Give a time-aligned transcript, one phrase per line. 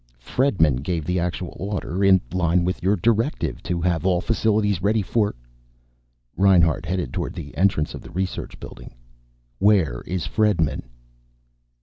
[0.17, 2.03] "Fredman gave the actual order.
[2.03, 5.35] In line with your directive to have all facilities ready for"
[6.35, 8.95] Reinhart headed toward the entrance of the research building.
[9.59, 10.89] "Where is Fredman?"